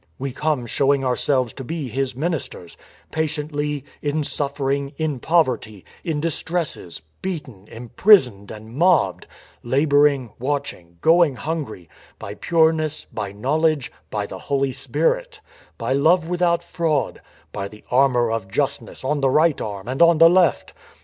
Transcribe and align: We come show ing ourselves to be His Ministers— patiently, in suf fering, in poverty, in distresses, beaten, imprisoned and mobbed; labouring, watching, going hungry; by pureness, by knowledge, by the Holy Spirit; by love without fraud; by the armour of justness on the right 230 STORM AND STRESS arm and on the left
We 0.17 0.31
come 0.31 0.65
show 0.65 0.91
ing 0.95 1.05
ourselves 1.05 1.53
to 1.53 1.63
be 1.63 1.87
His 1.87 2.15
Ministers— 2.15 2.75
patiently, 3.11 3.85
in 4.01 4.23
suf 4.23 4.55
fering, 4.57 4.95
in 4.97 5.19
poverty, 5.19 5.85
in 6.03 6.19
distresses, 6.19 7.03
beaten, 7.21 7.67
imprisoned 7.67 8.49
and 8.49 8.73
mobbed; 8.73 9.27
labouring, 9.61 10.31
watching, 10.39 10.97
going 11.01 11.35
hungry; 11.35 11.87
by 12.17 12.33
pureness, 12.33 13.05
by 13.13 13.31
knowledge, 13.31 13.91
by 14.09 14.25
the 14.25 14.39
Holy 14.39 14.71
Spirit; 14.71 15.39
by 15.77 15.93
love 15.93 16.27
without 16.27 16.63
fraud; 16.63 17.21
by 17.51 17.67
the 17.67 17.83
armour 17.91 18.31
of 18.31 18.47
justness 18.47 19.03
on 19.03 19.21
the 19.21 19.29
right 19.29 19.55
230 19.55 19.55
STORM 19.55 19.87
AND 19.87 19.99
STRESS 19.99 20.01
arm 20.07 20.11
and 20.17 20.21
on 20.23 20.25
the 20.25 20.33
left 20.49 20.73